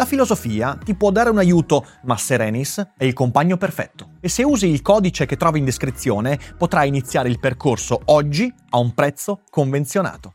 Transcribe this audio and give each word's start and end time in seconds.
La 0.00 0.06
filosofia 0.06 0.78
ti 0.82 0.94
può 0.94 1.10
dare 1.10 1.28
un 1.28 1.36
aiuto, 1.36 1.84
ma 2.04 2.16
Serenis 2.16 2.92
è 2.96 3.04
il 3.04 3.12
compagno 3.12 3.58
perfetto. 3.58 4.12
E 4.20 4.30
se 4.30 4.42
usi 4.42 4.66
il 4.66 4.80
codice 4.80 5.26
che 5.26 5.36
trovi 5.36 5.58
in 5.58 5.66
descrizione, 5.66 6.40
potrai 6.56 6.88
iniziare 6.88 7.28
il 7.28 7.38
percorso 7.38 8.00
oggi 8.06 8.50
a 8.70 8.78
un 8.78 8.94
prezzo 8.94 9.42
convenzionato. 9.50 10.32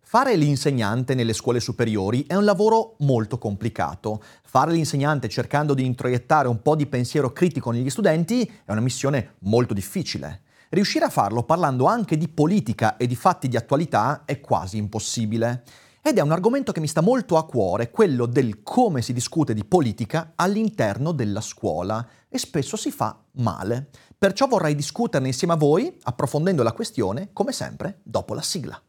Fare 0.00 0.34
l'insegnante 0.34 1.14
nelle 1.14 1.32
scuole 1.32 1.60
superiori 1.60 2.24
è 2.26 2.34
un 2.34 2.44
lavoro 2.44 2.96
molto 2.98 3.38
complicato. 3.38 4.20
Fare 4.42 4.72
l'insegnante 4.72 5.28
cercando 5.28 5.74
di 5.74 5.84
introiettare 5.84 6.48
un 6.48 6.60
po' 6.60 6.74
di 6.74 6.86
pensiero 6.86 7.32
critico 7.32 7.70
negli 7.70 7.88
studenti 7.88 8.42
è 8.64 8.72
una 8.72 8.80
missione 8.80 9.34
molto 9.42 9.74
difficile. 9.74 10.42
Riuscire 10.74 11.04
a 11.04 11.08
farlo 11.08 11.44
parlando 11.44 11.86
anche 11.86 12.16
di 12.16 12.26
politica 12.26 12.96
e 12.96 13.06
di 13.06 13.14
fatti 13.14 13.46
di 13.46 13.56
attualità 13.56 14.22
è 14.24 14.40
quasi 14.40 14.76
impossibile. 14.76 15.62
Ed 16.02 16.18
è 16.18 16.20
un 16.20 16.32
argomento 16.32 16.72
che 16.72 16.80
mi 16.80 16.88
sta 16.88 17.00
molto 17.00 17.36
a 17.36 17.46
cuore, 17.46 17.92
quello 17.92 18.26
del 18.26 18.64
come 18.64 19.00
si 19.00 19.12
discute 19.12 19.54
di 19.54 19.64
politica 19.64 20.32
all'interno 20.34 21.12
della 21.12 21.40
scuola 21.40 22.04
e 22.28 22.38
spesso 22.38 22.76
si 22.76 22.90
fa 22.90 23.16
male. 23.34 23.88
Perciò 24.18 24.48
vorrei 24.48 24.74
discuterne 24.74 25.28
insieme 25.28 25.52
a 25.52 25.56
voi, 25.56 25.96
approfondendo 26.02 26.64
la 26.64 26.72
questione, 26.72 27.28
come 27.32 27.52
sempre, 27.52 28.00
dopo 28.02 28.34
la 28.34 28.42
sigla. 28.42 28.82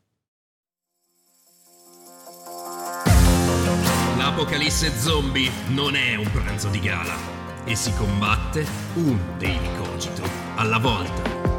L'apocalisse 4.18 4.90
zombie 4.98 5.52
non 5.68 5.96
è 5.96 6.16
un 6.16 6.32
pranzo 6.32 6.70
di 6.70 6.80
gala 6.80 7.14
e 7.64 7.76
si 7.76 7.94
combatte 7.94 8.66
un 8.96 9.20
daily 9.38 9.78
cogito 9.78 10.24
alla 10.56 10.80
volta. 10.80 11.55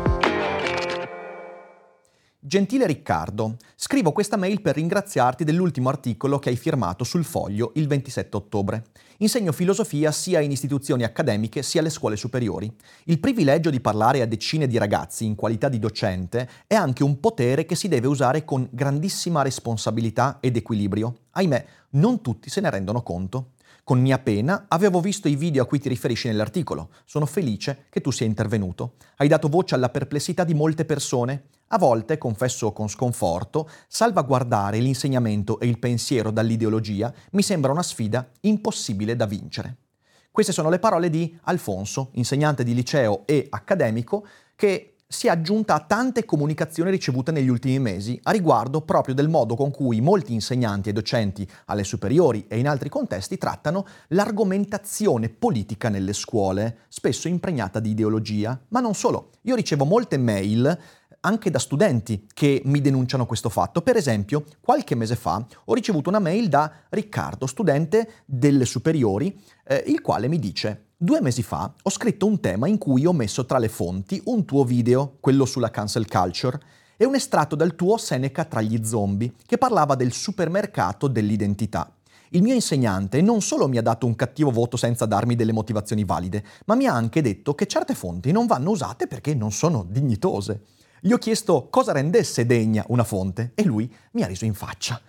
Gentile 2.48 2.86
Riccardo, 2.86 3.56
scrivo 3.74 4.12
questa 4.12 4.36
mail 4.36 4.60
per 4.60 4.76
ringraziarti 4.76 5.42
dell'ultimo 5.42 5.88
articolo 5.88 6.38
che 6.38 6.50
hai 6.50 6.56
firmato 6.56 7.02
sul 7.02 7.24
foglio 7.24 7.72
il 7.74 7.88
27 7.88 8.36
ottobre. 8.36 8.84
Insegno 9.16 9.50
filosofia 9.50 10.12
sia 10.12 10.38
in 10.38 10.52
istituzioni 10.52 11.02
accademiche 11.02 11.64
sia 11.64 11.80
alle 11.80 11.90
scuole 11.90 12.14
superiori. 12.14 12.72
Il 13.06 13.18
privilegio 13.18 13.68
di 13.68 13.80
parlare 13.80 14.22
a 14.22 14.26
decine 14.26 14.68
di 14.68 14.78
ragazzi 14.78 15.24
in 15.24 15.34
qualità 15.34 15.68
di 15.68 15.80
docente 15.80 16.48
è 16.68 16.76
anche 16.76 17.02
un 17.02 17.18
potere 17.18 17.66
che 17.66 17.74
si 17.74 17.88
deve 17.88 18.06
usare 18.06 18.44
con 18.44 18.68
grandissima 18.70 19.42
responsabilità 19.42 20.38
ed 20.38 20.54
equilibrio. 20.54 21.16
Ahimè, 21.32 21.66
non 21.96 22.20
tutti 22.20 22.48
se 22.48 22.60
ne 22.60 22.70
rendono 22.70 23.02
conto. 23.02 23.54
Con 23.82 24.00
mia 24.00 24.18
pena 24.18 24.66
avevo 24.68 25.00
visto 25.00 25.26
i 25.26 25.34
video 25.34 25.64
a 25.64 25.66
cui 25.66 25.80
ti 25.80 25.88
riferisci 25.88 26.28
nell'articolo. 26.28 26.90
Sono 27.04 27.26
felice 27.26 27.86
che 27.90 28.00
tu 28.00 28.12
sia 28.12 28.26
intervenuto. 28.26 28.94
Hai 29.16 29.26
dato 29.26 29.48
voce 29.48 29.74
alla 29.74 29.88
perplessità 29.88 30.44
di 30.44 30.54
molte 30.54 30.84
persone. 30.84 31.44
A 31.68 31.78
volte, 31.78 32.16
confesso 32.16 32.70
con 32.72 32.88
sconforto, 32.88 33.68
salvaguardare 33.88 34.78
l'insegnamento 34.78 35.58
e 35.58 35.66
il 35.66 35.80
pensiero 35.80 36.30
dall'ideologia 36.30 37.12
mi 37.32 37.42
sembra 37.42 37.72
una 37.72 37.82
sfida 37.82 38.30
impossibile 38.42 39.16
da 39.16 39.26
vincere. 39.26 39.78
Queste 40.30 40.52
sono 40.52 40.70
le 40.70 40.78
parole 40.78 41.10
di 41.10 41.36
Alfonso, 41.44 42.10
insegnante 42.12 42.62
di 42.62 42.72
liceo 42.72 43.26
e 43.26 43.48
accademico, 43.50 44.24
che 44.54 44.96
si 45.08 45.28
è 45.28 45.30
aggiunta 45.30 45.74
a 45.74 45.80
tante 45.80 46.24
comunicazioni 46.24 46.90
ricevute 46.90 47.30
negli 47.30 47.48
ultimi 47.48 47.78
mesi 47.78 48.18
a 48.24 48.32
riguardo 48.32 48.80
proprio 48.82 49.14
del 49.14 49.28
modo 49.28 49.54
con 49.54 49.70
cui 49.70 50.00
molti 50.00 50.32
insegnanti 50.32 50.88
e 50.88 50.92
docenti 50.92 51.48
alle 51.66 51.84
superiori 51.84 52.46
e 52.48 52.58
in 52.58 52.66
altri 52.68 52.88
contesti 52.88 53.38
trattano 53.38 53.86
l'argomentazione 54.08 55.28
politica 55.28 55.88
nelle 55.88 56.12
scuole, 56.12 56.78
spesso 56.88 57.28
impregnata 57.28 57.78
di 57.78 57.90
ideologia, 57.90 58.60
ma 58.68 58.80
non 58.80 58.94
solo. 58.94 59.30
Io 59.42 59.54
ricevo 59.54 59.84
molte 59.84 60.18
mail 60.18 60.76
anche 61.26 61.50
da 61.50 61.58
studenti 61.58 62.26
che 62.32 62.62
mi 62.64 62.80
denunciano 62.80 63.26
questo 63.26 63.48
fatto. 63.48 63.82
Per 63.82 63.96
esempio, 63.96 64.44
qualche 64.60 64.94
mese 64.94 65.16
fa 65.16 65.44
ho 65.64 65.74
ricevuto 65.74 66.08
una 66.08 66.20
mail 66.20 66.48
da 66.48 66.72
Riccardo, 66.88 67.46
studente 67.46 68.22
delle 68.24 68.64
superiori, 68.64 69.36
eh, 69.66 69.82
il 69.88 70.00
quale 70.00 70.28
mi 70.28 70.38
dice 70.38 70.82
Due 70.98 71.20
mesi 71.20 71.42
fa 71.42 71.74
ho 71.82 71.90
scritto 71.90 72.24
un 72.24 72.40
tema 72.40 72.68
in 72.68 72.78
cui 72.78 73.04
ho 73.04 73.12
messo 73.12 73.44
tra 73.44 73.58
le 73.58 73.68
fonti 73.68 74.18
un 74.26 74.46
tuo 74.46 74.64
video, 74.64 75.18
quello 75.20 75.44
sulla 75.44 75.70
cancel 75.70 76.08
culture, 76.08 76.58
e 76.96 77.04
un 77.04 77.14
estratto 77.14 77.54
dal 77.54 77.74
tuo 77.74 77.98
Seneca 77.98 78.46
tra 78.46 78.62
gli 78.62 78.82
zombie, 78.82 79.34
che 79.44 79.58
parlava 79.58 79.94
del 79.94 80.12
supermercato 80.12 81.06
dell'identità. 81.06 81.92
Il 82.30 82.42
mio 82.42 82.54
insegnante 82.54 83.20
non 83.20 83.42
solo 83.42 83.68
mi 83.68 83.76
ha 83.76 83.82
dato 83.82 84.06
un 84.06 84.16
cattivo 84.16 84.50
voto 84.50 84.78
senza 84.78 85.04
darmi 85.04 85.34
delle 85.34 85.52
motivazioni 85.52 86.04
valide, 86.04 86.42
ma 86.64 86.74
mi 86.74 86.86
ha 86.86 86.94
anche 86.94 87.20
detto 87.20 87.54
che 87.54 87.66
certe 87.66 87.94
fonti 87.94 88.32
non 88.32 88.46
vanno 88.46 88.70
usate 88.70 89.06
perché 89.06 89.34
non 89.34 89.52
sono 89.52 89.84
dignitose. 89.86 90.62
Gli 91.06 91.12
ho 91.12 91.18
chiesto 91.18 91.68
cosa 91.70 91.92
rendesse 91.92 92.46
degna 92.46 92.84
una 92.88 93.04
fonte 93.04 93.52
e 93.54 93.62
lui 93.62 93.88
mi 94.14 94.24
ha 94.24 94.26
riso 94.26 94.44
in 94.44 94.54
faccia. 94.54 95.00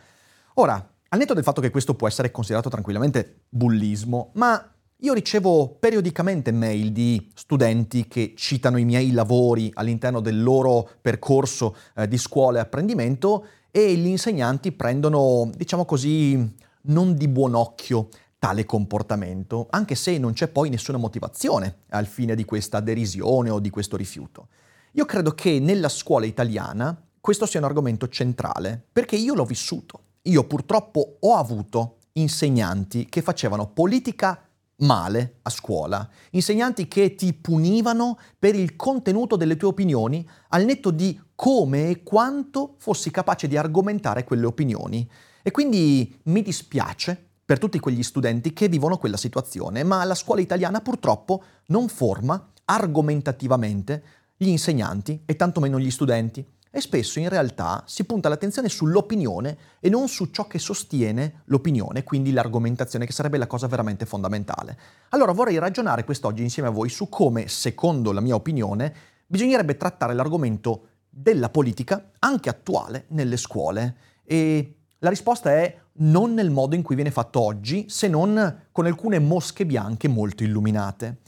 Ora, 0.53 0.75
al 1.09 1.18
netto 1.18 1.34
del 1.34 1.41
fatto 1.41 1.59
che 1.59 1.72
questo 1.72 1.96
può 1.96 2.08
essere 2.08 2.30
considerato 2.30 2.69
tranquillamente 2.69 3.46
bullismo, 3.50 4.30
ma 4.34 4.74
io 4.96 5.13
ricevo 5.13 5.69
periodicamente 5.80 6.52
mail 6.52 6.91
di 6.91 7.31
studenti 7.34 8.08
che 8.08 8.34
citano 8.38 8.78
i 8.78 8.85
miei 8.85 9.12
lavori 9.12 9.72
all'interno 9.74 10.19
del 10.19 10.44
loro 10.44 10.88
percorso 11.02 11.75
eh, 11.96 12.08
di 12.08 12.19
scuola 12.19 12.59
e 12.59 12.62
apprendimento 12.62 13.47
e 13.72 13.96
gli 13.96 14.06
insegnanti 14.06 14.74
prendono, 14.74 15.50
diciamo 15.52 15.84
così, 15.84 16.56
non 16.81 17.16
di 17.16 17.28
buon 17.28 17.56
occhio 17.56 18.09
tale 18.38 18.66
comportamento, 18.66 19.66
anche 19.72 19.96
se 19.96 20.19
non 20.19 20.34
c'è 20.34 20.47
poi 20.47 20.69
nessuna 20.69 21.00
motivazione 21.00 21.78
al 21.90 22.06
fine 22.06 22.35
di 22.35 22.46
questa 22.46 22.81
derisione 22.81 23.50
o 23.50 23.59
di 23.59 23.72
questo 23.72 23.97
rifiuto. 23.97 24.50
Io 24.93 25.05
credo 25.05 25.31
che 25.31 25.59
nella 25.59 25.89
scuola 25.89 26.25
italiana 26.25 26.99
questo 27.19 27.45
sia 27.45 27.59
un 27.59 27.65
argomento 27.65 28.07
centrale, 28.07 28.81
perché 28.91 29.15
io 29.15 29.33
l'ho 29.33 29.45
vissuto. 29.45 30.01
Io 30.23 30.45
purtroppo 30.45 31.17
ho 31.19 31.35
avuto 31.35 31.97
insegnanti 32.13 33.05
che 33.07 33.21
facevano 33.21 33.67
politica 33.67 34.41
male 34.77 35.39
a 35.41 35.49
scuola, 35.49 36.07
insegnanti 36.31 36.87
che 36.87 37.15
ti 37.15 37.33
punivano 37.33 38.17
per 38.37 38.55
il 38.55 38.75
contenuto 38.75 39.35
delle 39.35 39.57
tue 39.57 39.69
opinioni, 39.69 40.27
al 40.49 40.65
netto 40.65 40.91
di 40.91 41.19
come 41.35 41.89
e 41.89 42.03
quanto 42.03 42.75
fossi 42.77 43.11
capace 43.11 43.47
di 43.47 43.57
argomentare 43.57 44.23
quelle 44.23 44.45
opinioni. 44.45 45.09
E 45.41 45.51
quindi 45.51 46.19
mi 46.23 46.41
dispiace 46.41 47.25
per 47.45 47.59
tutti 47.59 47.79
quegli 47.79 48.03
studenti 48.03 48.53
che 48.53 48.67
vivono 48.67 48.97
quella 48.97 49.17
situazione, 49.17 49.83
ma 49.83 50.03
la 50.03 50.16
scuola 50.16 50.41
italiana 50.41 50.81
purtroppo 50.81 51.43
non 51.67 51.87
forma 51.87 52.51
argomentativamente 52.66 54.03
gli 54.37 54.47
insegnanti 54.47 55.23
e 55.25 55.35
tantomeno 55.35 55.79
gli 55.79 55.91
studenti 55.91 56.45
e 56.69 56.81
spesso 56.81 57.17
in 57.17 57.28
realtà 57.28 57.84
si 57.87 58.03
punta 58.03 58.29
l'attenzione 58.29 58.69
sull'opinione 58.69 59.57
e 59.79 59.89
non 59.89 60.07
su 60.07 60.25
ciò 60.28 60.45
che 60.45 60.59
sostiene 60.59 61.41
l'opinione, 61.45 62.03
quindi 62.03 62.31
l'argomentazione, 62.31 63.07
che 63.07 63.13
sarebbe 63.13 63.39
la 63.39 63.47
cosa 63.47 63.66
veramente 63.66 64.05
fondamentale. 64.05 64.78
Allora 65.09 65.31
vorrei 65.31 65.57
ragionare 65.57 66.03
quest'oggi 66.03 66.43
insieme 66.43 66.69
a 66.69 66.72
voi 66.72 66.89
su 66.89 67.09
come, 67.09 67.47
secondo 67.47 68.11
la 68.11 68.22
mia 68.22 68.35
opinione, 68.35 68.93
bisognerebbe 69.25 69.75
trattare 69.75 70.13
l'argomento 70.13 70.90
della 71.09 71.49
politica, 71.49 72.11
anche 72.19 72.49
attuale, 72.49 73.05
nelle 73.07 73.37
scuole. 73.37 73.95
E 74.23 74.75
la 74.99 75.09
risposta 75.09 75.51
è 75.51 75.79
non 75.99 76.35
nel 76.35 76.51
modo 76.51 76.75
in 76.75 76.83
cui 76.83 76.95
viene 76.95 77.09
fatto 77.09 77.40
oggi, 77.40 77.85
se 77.90 78.07
non 78.07 78.66
con 78.72 78.85
alcune 78.85 79.17
mosche 79.17 79.66
bianche 79.66 80.07
molto 80.07 80.43
illuminate. 80.43 81.22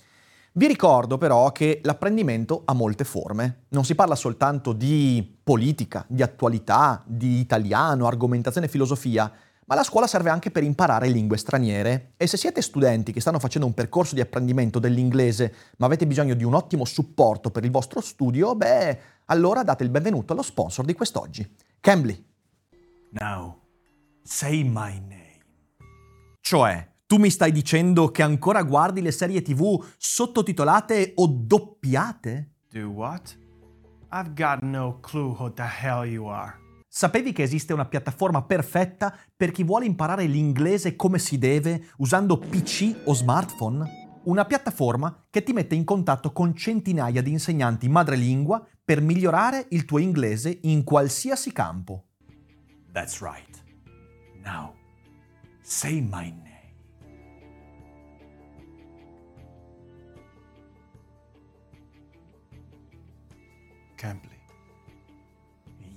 Vi 0.51 0.67
ricordo 0.67 1.17
però 1.17 1.51
che 1.51 1.79
l'apprendimento 1.83 2.63
ha 2.65 2.73
molte 2.73 3.03
forme. 3.03 3.65
Non 3.69 3.85
si 3.85 3.95
parla 3.95 4.15
soltanto 4.15 4.73
di 4.73 5.37
politica, 5.43 6.05
di 6.07 6.23
attualità, 6.23 7.03
di 7.05 7.39
italiano, 7.39 8.07
argomentazione 8.07 8.65
e 8.67 8.69
filosofia, 8.69 9.31
ma 9.69 9.75
la 9.75 9.83
scuola 9.83 10.07
serve 10.07 10.31
anche 10.31 10.49
per 10.49 10.63
imparare 10.63 11.07
lingue 11.07 11.37
straniere 11.37 12.13
e 12.17 12.25
se 12.25 12.37
siete 12.37 12.63
studenti 12.63 13.11
che 13.11 13.21
stanno 13.21 13.37
facendo 13.37 13.67
un 13.67 13.75
percorso 13.75 14.15
di 14.15 14.21
apprendimento 14.21 14.79
dell'inglese 14.79 15.53
ma 15.77 15.85
avete 15.85 16.07
bisogno 16.07 16.33
di 16.33 16.43
un 16.43 16.55
ottimo 16.55 16.85
supporto 16.85 17.51
per 17.51 17.63
il 17.63 17.69
vostro 17.69 18.01
studio, 18.01 18.55
beh, 18.55 18.99
allora 19.25 19.61
date 19.61 19.83
il 19.83 19.91
benvenuto 19.91 20.33
allo 20.33 20.41
sponsor 20.41 20.85
di 20.85 20.95
quest'oggi, 20.95 21.55
Cambly. 21.79 22.25
Now, 23.11 23.59
say 24.23 24.63
my 24.63 24.99
name. 25.07 25.45
Cioè, 26.41 26.88
tu 27.09 27.17
mi 27.17 27.31
stai 27.31 27.51
dicendo 27.51 28.11
che 28.11 28.21
ancora 28.21 28.61
guardi 28.61 29.01
le 29.01 29.09
serie 29.09 29.41
tv 29.41 29.83
sottotitolate 29.97 31.13
o 31.15 31.25
doppiate? 31.27 32.51
Do 32.71 32.89
what? 32.89 33.35
I've 34.11 34.33
got 34.35 34.61
no 34.61 34.99
clue 34.99 35.35
who 35.35 35.51
the 35.51 35.63
hell 35.63 36.05
you 36.05 36.27
are. 36.27 36.53
Sapevi 36.87 37.31
che 37.31 37.41
esiste 37.41 37.73
una 37.73 37.87
piattaforma 37.87 38.43
perfetta 38.43 39.17
per 39.35 39.49
chi 39.49 39.63
vuole 39.63 39.87
imparare 39.87 40.25
l'inglese 40.25 40.95
come 40.95 41.17
si 41.17 41.39
deve 41.39 41.93
usando 41.97 42.37
PC 42.37 43.01
o 43.05 43.15
smartphone? 43.15 44.21
Una 44.25 44.45
piattaforma 44.45 45.25
che 45.31 45.41
ti 45.41 45.51
mette 45.51 45.73
in 45.73 45.85
contatto 45.85 46.31
con 46.31 46.55
centinaia 46.55 47.23
di 47.23 47.31
insegnanti 47.31 47.89
madrelingua 47.89 48.63
per 48.85 49.01
migliorare 49.01 49.65
il 49.69 49.83
tuo 49.85 49.97
inglese 49.97 50.59
in 50.61 50.83
qualsiasi 50.83 51.51
campo. 51.53 52.03
That's 52.91 53.19
right. 53.19 53.63
Now, 54.43 54.75
say 55.63 56.01
my 56.01 56.29
name. 56.29 56.48
Cambly. 63.99 64.39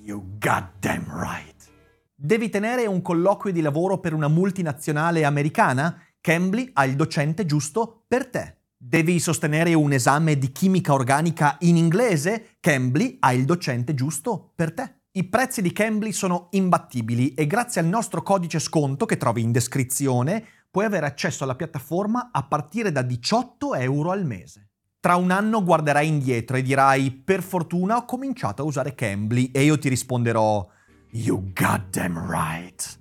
You 0.00 0.24
goddamn 0.40 1.04
right. 1.08 1.70
Devi 2.16 2.48
tenere 2.48 2.86
un 2.86 3.00
colloquio 3.00 3.52
di 3.52 3.60
lavoro 3.60 4.00
per 4.00 4.12
una 4.12 4.26
multinazionale 4.26 5.24
americana? 5.24 6.02
Cambly 6.20 6.68
ha 6.72 6.84
il 6.84 6.96
docente 6.96 7.46
giusto 7.46 8.02
per 8.08 8.26
te. 8.26 8.56
Devi 8.76 9.20
sostenere 9.20 9.74
un 9.74 9.92
esame 9.92 10.36
di 10.36 10.50
chimica 10.50 10.92
organica 10.92 11.56
in 11.60 11.76
inglese? 11.76 12.56
Cambly 12.58 13.18
ha 13.20 13.32
il 13.32 13.44
docente 13.44 13.94
giusto 13.94 14.50
per 14.56 14.74
te. 14.74 15.02
I 15.12 15.22
prezzi 15.28 15.62
di 15.62 15.70
Cambly 15.70 16.10
sono 16.10 16.48
imbattibili 16.50 17.34
e 17.34 17.46
grazie 17.46 17.80
al 17.80 17.86
nostro 17.86 18.24
codice 18.24 18.58
sconto 18.58 19.06
che 19.06 19.16
trovi 19.16 19.42
in 19.42 19.52
descrizione 19.52 20.44
puoi 20.72 20.86
avere 20.86 21.06
accesso 21.06 21.44
alla 21.44 21.54
piattaforma 21.54 22.30
a 22.32 22.42
partire 22.42 22.90
da 22.90 23.02
18 23.02 23.76
euro 23.76 24.10
al 24.10 24.26
mese. 24.26 24.71
Tra 25.02 25.16
un 25.16 25.32
anno 25.32 25.64
guarderai 25.64 26.06
indietro 26.06 26.56
e 26.56 26.62
dirai 26.62 27.10
per 27.10 27.42
fortuna 27.42 27.96
ho 27.96 28.04
cominciato 28.04 28.62
a 28.62 28.64
usare 28.64 28.94
Cambly 28.94 29.50
e 29.52 29.64
io 29.64 29.76
ti 29.76 29.88
risponderò 29.88 30.64
You 31.10 31.50
goddamn 31.52 32.30
right. 32.30 33.00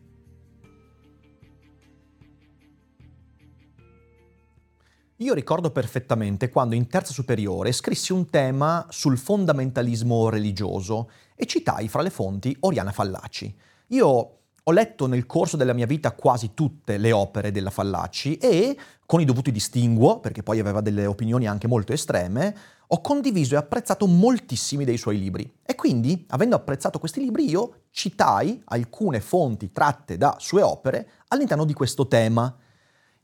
Io 5.18 5.33
ricordo 5.36 5.69
perfettamente 5.69 6.50
quando 6.50 6.74
in 6.74 6.88
terza 6.88 7.13
superiore 7.13 7.71
scrissi 7.71 8.13
un 8.13 8.27
tema 8.31 8.88
sul 8.89 9.19
fondamentalismo 9.19 10.27
religioso 10.30 11.12
e 11.36 11.45
citai 11.45 11.88
fra 11.88 12.01
le 12.01 12.09
fonti 12.09 12.57
Oriana 12.62 12.92
Fallaci. 12.92 13.56
Io 13.89 14.40
ho 14.63 14.71
letto 14.71 15.07
nel 15.07 15.25
corso 15.25 15.57
della 15.57 15.73
mia 15.73 15.87
vita 15.87 16.11
quasi 16.11 16.53
tutte 16.53 16.97
le 16.97 17.11
opere 17.11 17.51
della 17.51 17.71
Fallaci 17.71 18.37
e, 18.37 18.77
con 19.05 19.19
i 19.19 19.25
dovuti 19.25 19.51
distinguo, 19.51 20.19
perché 20.19 20.43
poi 20.43 20.59
aveva 20.59 20.81
delle 20.81 21.05
opinioni 21.07 21.47
anche 21.47 21.67
molto 21.67 21.93
estreme, 21.93 22.55
ho 22.93 23.01
condiviso 23.01 23.55
e 23.55 23.57
apprezzato 23.57 24.05
moltissimi 24.05 24.85
dei 24.85 24.97
suoi 24.97 25.17
libri. 25.17 25.51
E 25.65 25.75
quindi, 25.75 26.25
avendo 26.29 26.55
apprezzato 26.55 26.99
questi 26.99 27.21
libri, 27.21 27.49
io 27.49 27.85
citai 27.89 28.61
alcune 28.65 29.19
fonti 29.19 29.71
tratte 29.71 30.17
da 30.17 30.35
sue 30.39 30.61
opere 30.61 31.09
all'interno 31.29 31.65
di 31.65 31.73
questo 31.73 32.07
tema. 32.07 32.53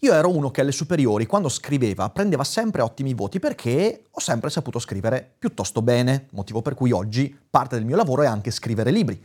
Io 0.02 0.14
ero 0.14 0.30
uno 0.30 0.52
che 0.52 0.62
alle 0.62 0.72
superiori, 0.72 1.26
quando 1.26 1.50
scriveva, 1.50 2.10
prendeva 2.10 2.44
sempre 2.44 2.82
ottimi 2.82 3.14
voti 3.14 3.40
perché 3.40 4.04
ho 4.10 4.20
sempre 4.20 4.50
saputo 4.50 4.80
scrivere 4.80 5.36
piuttosto 5.38 5.82
bene, 5.82 6.28
motivo 6.32 6.62
per 6.62 6.74
cui 6.74 6.92
oggi 6.92 7.38
parte 7.50 7.76
del 7.76 7.86
mio 7.86 7.96
lavoro 7.96 8.22
è 8.24 8.28
anche 8.28 8.52
scrivere 8.52 8.92
libri. 8.92 9.22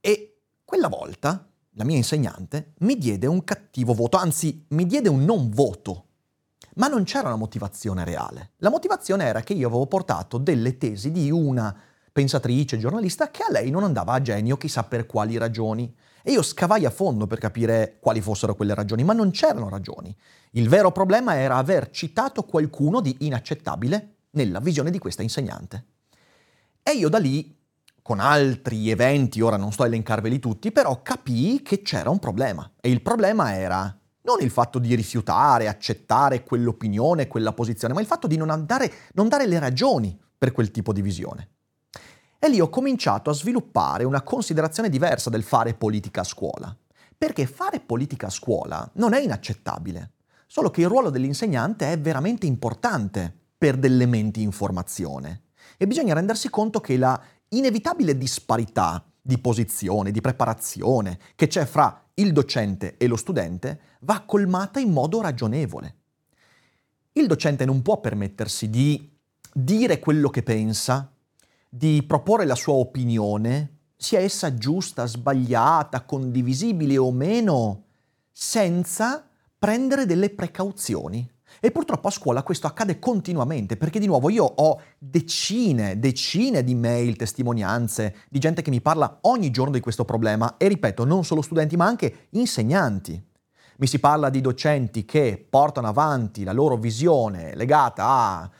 E 0.00 0.39
quella 0.70 0.86
volta 0.86 1.48
la 1.70 1.82
mia 1.82 1.96
insegnante 1.96 2.74
mi 2.78 2.96
diede 2.96 3.26
un 3.26 3.42
cattivo 3.42 3.92
voto, 3.92 4.18
anzi 4.18 4.66
mi 4.68 4.86
diede 4.86 5.08
un 5.08 5.24
non 5.24 5.50
voto. 5.50 6.04
Ma 6.76 6.86
non 6.86 7.02
c'era 7.02 7.26
una 7.26 7.36
motivazione 7.36 8.04
reale. 8.04 8.52
La 8.58 8.70
motivazione 8.70 9.24
era 9.24 9.40
che 9.40 9.52
io 9.52 9.66
avevo 9.66 9.88
portato 9.88 10.38
delle 10.38 10.78
tesi 10.78 11.10
di 11.10 11.28
una 11.28 11.76
pensatrice, 12.12 12.78
giornalista, 12.78 13.32
che 13.32 13.42
a 13.42 13.50
lei 13.50 13.70
non 13.70 13.82
andava 13.82 14.12
a 14.12 14.22
genio 14.22 14.56
chissà 14.56 14.84
per 14.84 15.06
quali 15.06 15.36
ragioni. 15.38 15.92
E 16.22 16.30
io 16.30 16.42
scavai 16.42 16.84
a 16.84 16.90
fondo 16.90 17.26
per 17.26 17.40
capire 17.40 17.96
quali 17.98 18.20
fossero 18.20 18.54
quelle 18.54 18.74
ragioni, 18.76 19.02
ma 19.02 19.12
non 19.12 19.32
c'erano 19.32 19.68
ragioni. 19.68 20.16
Il 20.52 20.68
vero 20.68 20.92
problema 20.92 21.34
era 21.34 21.56
aver 21.56 21.90
citato 21.90 22.44
qualcuno 22.44 23.00
di 23.00 23.16
inaccettabile 23.22 24.18
nella 24.30 24.60
visione 24.60 24.92
di 24.92 24.98
questa 25.00 25.22
insegnante. 25.22 25.84
E 26.84 26.92
io 26.92 27.08
da 27.08 27.18
lì 27.18 27.58
con 28.10 28.18
altri 28.18 28.90
eventi, 28.90 29.40
ora 29.40 29.56
non 29.56 29.70
sto 29.70 29.84
a 29.84 29.86
elencarveli 29.86 30.40
tutti, 30.40 30.72
però 30.72 31.00
capii 31.00 31.62
che 31.62 31.80
c'era 31.82 32.10
un 32.10 32.18
problema. 32.18 32.68
E 32.80 32.90
il 32.90 33.02
problema 33.02 33.54
era 33.54 33.96
non 34.22 34.38
il 34.40 34.50
fatto 34.50 34.80
di 34.80 34.96
rifiutare, 34.96 35.68
accettare 35.68 36.42
quell'opinione, 36.42 37.28
quella 37.28 37.52
posizione, 37.52 37.94
ma 37.94 38.00
il 38.00 38.08
fatto 38.08 38.26
di 38.26 38.36
non, 38.36 38.50
andare, 38.50 38.92
non 39.12 39.28
dare 39.28 39.46
le 39.46 39.60
ragioni 39.60 40.20
per 40.36 40.50
quel 40.50 40.72
tipo 40.72 40.92
di 40.92 41.02
visione. 41.02 41.50
E 42.40 42.48
lì 42.48 42.60
ho 42.60 42.68
cominciato 42.68 43.30
a 43.30 43.32
sviluppare 43.32 44.02
una 44.02 44.22
considerazione 44.22 44.88
diversa 44.88 45.30
del 45.30 45.44
fare 45.44 45.74
politica 45.74 46.22
a 46.22 46.24
scuola. 46.24 46.76
Perché 47.16 47.46
fare 47.46 47.78
politica 47.78 48.26
a 48.26 48.30
scuola 48.30 48.90
non 48.94 49.12
è 49.12 49.20
inaccettabile, 49.20 50.14
solo 50.48 50.72
che 50.72 50.80
il 50.80 50.88
ruolo 50.88 51.10
dell'insegnante 51.10 51.92
è 51.92 51.96
veramente 51.96 52.46
importante 52.46 53.32
per 53.56 53.76
delle 53.76 54.06
menti 54.06 54.42
in 54.42 54.50
formazione. 54.50 55.42
E 55.76 55.86
bisogna 55.86 56.14
rendersi 56.14 56.50
conto 56.50 56.80
che 56.80 56.96
la 56.96 57.18
inevitabile 57.50 58.16
disparità 58.16 59.04
di 59.20 59.38
posizione, 59.38 60.10
di 60.10 60.20
preparazione 60.20 61.18
che 61.34 61.46
c'è 61.46 61.64
fra 61.64 62.08
il 62.14 62.32
docente 62.32 62.96
e 62.96 63.06
lo 63.06 63.16
studente 63.16 63.80
va 64.00 64.20
colmata 64.20 64.80
in 64.80 64.92
modo 64.92 65.20
ragionevole. 65.20 65.96
Il 67.12 67.26
docente 67.26 67.64
non 67.64 67.82
può 67.82 68.00
permettersi 68.00 68.70
di 68.70 69.10
dire 69.52 69.98
quello 69.98 70.30
che 70.30 70.42
pensa, 70.42 71.12
di 71.68 72.02
proporre 72.06 72.46
la 72.46 72.54
sua 72.54 72.74
opinione, 72.74 73.78
sia 73.96 74.20
essa 74.20 74.54
giusta, 74.54 75.06
sbagliata, 75.06 76.04
condivisibile 76.04 76.96
o 76.96 77.10
meno, 77.10 77.84
senza 78.30 79.28
prendere 79.58 80.06
delle 80.06 80.30
precauzioni. 80.30 81.28
E 81.62 81.70
purtroppo 81.70 82.08
a 82.08 82.10
scuola 82.10 82.42
questo 82.42 82.66
accade 82.66 82.98
continuamente, 82.98 83.76
perché 83.76 83.98
di 83.98 84.06
nuovo 84.06 84.30
io 84.30 84.44
ho 84.44 84.80
decine, 84.98 85.98
decine 85.98 86.64
di 86.64 86.74
mail, 86.74 87.16
testimonianze 87.16 88.16
di 88.30 88.38
gente 88.38 88.62
che 88.62 88.70
mi 88.70 88.80
parla 88.80 89.18
ogni 89.22 89.50
giorno 89.50 89.74
di 89.74 89.80
questo 89.80 90.06
problema 90.06 90.56
e 90.56 90.68
ripeto, 90.68 91.04
non 91.04 91.22
solo 91.22 91.42
studenti 91.42 91.76
ma 91.76 91.84
anche 91.84 92.28
insegnanti. 92.30 93.22
Mi 93.76 93.86
si 93.86 93.98
parla 93.98 94.30
di 94.30 94.40
docenti 94.40 95.04
che 95.04 95.46
portano 95.48 95.88
avanti 95.88 96.44
la 96.44 96.52
loro 96.52 96.76
visione 96.76 97.54
legata 97.54 98.06
a 98.06 98.50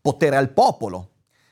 potere 0.00 0.36
al 0.36 0.50
popolo, 0.50 1.10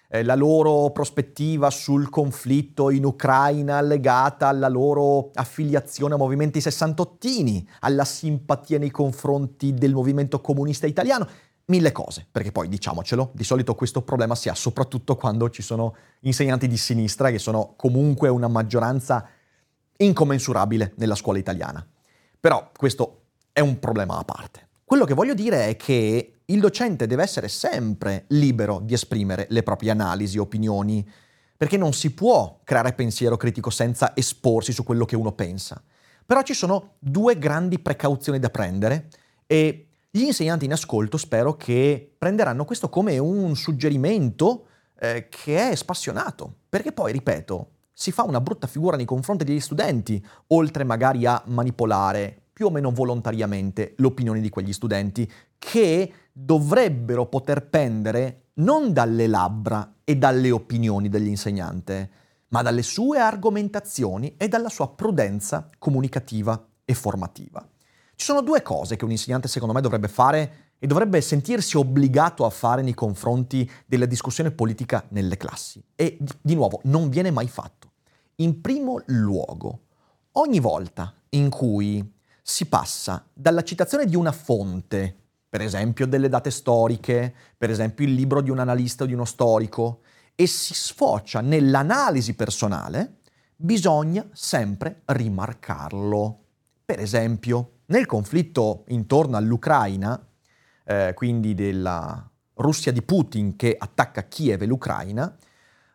eh, 0.08 0.22
la 0.22 0.34
loro 0.34 0.90
prospettiva 0.90 1.70
sul 1.70 2.08
conflitto 2.08 2.90
in 2.90 3.04
Ucraina 3.04 3.80
legata 3.80 4.48
alla 4.48 4.68
loro 4.68 5.30
affiliazione 5.34 6.14
a 6.14 6.18
movimenti 6.18 6.60
sessantottini, 6.60 7.66
alla 7.80 8.04
simpatia 8.04 8.78
nei 8.78 8.90
confronti 8.90 9.74
del 9.74 9.92
movimento 9.92 10.40
comunista 10.40 10.86
italiano, 10.86 11.26
mille 11.66 11.92
cose, 11.92 12.26
perché 12.30 12.52
poi 12.52 12.68
diciamocelo, 12.68 13.30
di 13.34 13.44
solito 13.44 13.74
questo 13.74 14.02
problema 14.02 14.34
si 14.34 14.48
ha 14.48 14.54
soprattutto 14.54 15.16
quando 15.16 15.50
ci 15.50 15.62
sono 15.62 15.94
insegnanti 16.20 16.68
di 16.68 16.76
sinistra 16.76 17.30
che 17.30 17.38
sono 17.38 17.74
comunque 17.76 18.28
una 18.28 18.48
maggioranza 18.48 19.28
incommensurabile 19.96 20.92
nella 20.96 21.14
scuola 21.14 21.38
italiana. 21.38 21.84
Però 22.38 22.70
questo 22.76 23.22
è 23.52 23.60
un 23.60 23.78
problema 23.78 24.18
a 24.18 24.24
parte. 24.24 24.68
Quello 24.84 25.04
che 25.04 25.14
voglio 25.14 25.34
dire 25.34 25.66
è 25.68 25.76
che 25.76 26.35
il 26.46 26.60
docente 26.60 27.06
deve 27.06 27.22
essere 27.22 27.48
sempre 27.48 28.24
libero 28.28 28.80
di 28.80 28.94
esprimere 28.94 29.46
le 29.50 29.62
proprie 29.62 29.90
analisi, 29.90 30.38
opinioni, 30.38 31.06
perché 31.56 31.76
non 31.76 31.92
si 31.92 32.12
può 32.12 32.60
creare 32.62 32.92
pensiero 32.92 33.36
critico 33.36 33.70
senza 33.70 34.14
esporsi 34.14 34.72
su 34.72 34.84
quello 34.84 35.04
che 35.04 35.16
uno 35.16 35.32
pensa. 35.32 35.82
Però 36.24 36.42
ci 36.42 36.54
sono 36.54 36.94
due 36.98 37.38
grandi 37.38 37.78
precauzioni 37.78 38.38
da 38.38 38.50
prendere 38.50 39.08
e 39.46 39.86
gli 40.10 40.22
insegnanti 40.22 40.64
in 40.64 40.72
ascolto 40.72 41.16
spero 41.16 41.56
che 41.56 42.14
prenderanno 42.16 42.64
questo 42.64 42.88
come 42.88 43.18
un 43.18 43.54
suggerimento 43.56 44.66
eh, 44.98 45.28
che 45.28 45.70
è 45.70 45.74
spassionato, 45.74 46.54
perché 46.68 46.92
poi, 46.92 47.12
ripeto, 47.12 47.70
si 47.92 48.12
fa 48.12 48.22
una 48.22 48.40
brutta 48.40 48.66
figura 48.66 48.96
nei 48.96 49.04
confronti 49.04 49.44
degli 49.44 49.60
studenti, 49.60 50.24
oltre 50.48 50.84
magari 50.84 51.26
a 51.26 51.42
manipolare 51.46 52.42
più 52.52 52.66
o 52.66 52.70
meno 52.70 52.90
volontariamente 52.90 53.94
l'opinione 53.98 54.40
di 54.40 54.48
quegli 54.48 54.72
studenti 54.72 55.30
che 55.58 56.12
dovrebbero 56.38 57.24
poter 57.26 57.66
pendere 57.66 58.48
non 58.56 58.92
dalle 58.92 59.26
labbra 59.26 59.94
e 60.04 60.16
dalle 60.16 60.50
opinioni 60.50 61.08
dell'insegnante, 61.08 62.10
ma 62.48 62.60
dalle 62.60 62.82
sue 62.82 63.18
argomentazioni 63.18 64.34
e 64.36 64.46
dalla 64.46 64.68
sua 64.68 64.90
prudenza 64.90 65.70
comunicativa 65.78 66.62
e 66.84 66.92
formativa. 66.92 67.66
Ci 68.14 68.24
sono 68.26 68.42
due 68.42 68.60
cose 68.60 68.96
che 68.96 69.04
un 69.06 69.12
insegnante 69.12 69.48
secondo 69.48 69.72
me 69.72 69.80
dovrebbe 69.80 70.08
fare 70.08 70.74
e 70.78 70.86
dovrebbe 70.86 71.22
sentirsi 71.22 71.78
obbligato 71.78 72.44
a 72.44 72.50
fare 72.50 72.82
nei 72.82 72.92
confronti 72.92 73.68
della 73.86 74.04
discussione 74.04 74.50
politica 74.50 75.06
nelle 75.08 75.38
classi. 75.38 75.82
E 75.94 76.18
di 76.42 76.54
nuovo, 76.54 76.80
non 76.84 77.08
viene 77.08 77.30
mai 77.30 77.48
fatto. 77.48 77.92
In 78.36 78.60
primo 78.60 79.00
luogo, 79.06 79.84
ogni 80.32 80.60
volta 80.60 81.14
in 81.30 81.48
cui 81.48 82.12
si 82.42 82.66
passa 82.66 83.26
dalla 83.32 83.62
citazione 83.62 84.04
di 84.04 84.16
una 84.16 84.32
fonte, 84.32 85.25
per 85.56 85.64
esempio 85.64 86.06
delle 86.06 86.28
date 86.28 86.50
storiche, 86.50 87.34
per 87.56 87.70
esempio 87.70 88.04
il 88.04 88.12
libro 88.12 88.42
di 88.42 88.50
un 88.50 88.58
analista 88.58 89.04
o 89.04 89.06
di 89.06 89.14
uno 89.14 89.24
storico, 89.24 90.02
e 90.34 90.46
si 90.46 90.74
sfocia 90.74 91.40
nell'analisi 91.40 92.34
personale, 92.34 93.20
bisogna 93.56 94.28
sempre 94.34 95.00
rimarcarlo. 95.06 96.40
Per 96.84 97.00
esempio, 97.00 97.78
nel 97.86 98.04
conflitto 98.04 98.84
intorno 98.88 99.38
all'Ucraina, 99.38 100.22
eh, 100.84 101.14
quindi 101.14 101.54
della 101.54 102.30
Russia 102.56 102.92
di 102.92 103.00
Putin 103.00 103.56
che 103.56 103.76
attacca 103.78 104.28
Kiev 104.28 104.60
e 104.60 104.66
l'Ucraina, 104.66 105.34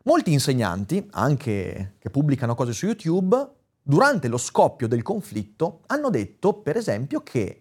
molti 0.06 0.34
insegnanti, 0.34 1.08
anche 1.12 1.98
che 2.00 2.10
pubblicano 2.10 2.56
cose 2.56 2.74
su 2.74 2.88
YouTube, 2.88 3.48
durante 3.80 4.28
lo 4.28 4.38
scoppio 4.38 4.88
del 4.88 5.04
conflitto 5.04 5.82
hanno 5.86 6.10
detto, 6.10 6.54
per 6.54 6.78
esempio, 6.78 7.22
che 7.22 7.61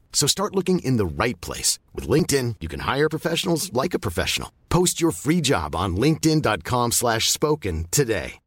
So 0.13 0.27
start 0.27 0.53
looking 0.53 0.77
in 0.83 0.97
the 0.97 1.05
right 1.05 1.39
place. 1.41 1.79
With 1.95 2.07
LinkedIn, 2.07 2.57
you 2.59 2.69
can 2.69 2.81
hire 2.81 3.09
professionals 3.09 3.73
like 3.73 3.95
a 3.95 3.99
professional. 3.99 4.49
Post 4.69 5.01
your 5.01 5.11
free 5.11 5.41
job 5.41 5.75
on 5.75 5.95
linkedin.com 5.95 6.91
slash 6.91 7.31
spoken 7.31 7.87
today. 7.89 8.39